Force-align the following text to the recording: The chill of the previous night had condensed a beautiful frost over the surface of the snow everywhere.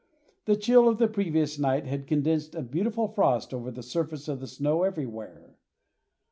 The 0.45 0.55
chill 0.55 0.89
of 0.89 0.97
the 0.97 1.07
previous 1.07 1.59
night 1.59 1.85
had 1.85 2.07
condensed 2.07 2.55
a 2.55 2.63
beautiful 2.63 3.07
frost 3.07 3.53
over 3.53 3.69
the 3.69 3.83
surface 3.83 4.27
of 4.27 4.39
the 4.39 4.47
snow 4.47 4.81
everywhere. 4.81 5.59